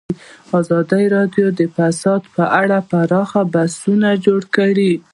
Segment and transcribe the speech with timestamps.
[0.59, 4.93] ازادي راډیو د اداري فساد په اړه پراخ بحثونه جوړ کړي.